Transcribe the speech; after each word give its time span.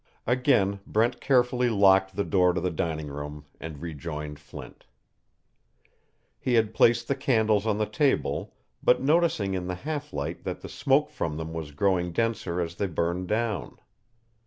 Again 0.25 0.79
Brent 0.87 1.21
carefully 1.21 1.69
locked 1.69 2.15
the 2.15 2.23
door 2.23 2.53
to 2.53 2.59
the 2.59 2.71
dining 2.71 3.05
room 3.09 3.45
and 3.59 3.83
rejoined 3.83 4.39
Flint. 4.39 4.87
He 6.39 6.55
had 6.55 6.73
placed 6.73 7.07
the 7.07 7.13
candles 7.13 7.67
on 7.67 7.77
the 7.77 7.85
table, 7.85 8.51
not 8.83 8.99
noticing 8.99 9.53
in 9.53 9.67
the 9.67 9.75
half 9.85 10.11
light 10.11 10.43
that 10.43 10.61
the 10.61 10.69
smoke 10.69 11.11
from 11.11 11.37
them 11.37 11.53
was 11.53 11.69
growing 11.69 12.13
denser 12.13 12.59
as 12.59 12.73
they 12.73 12.87
burned 12.87 13.27
down. 13.27 13.77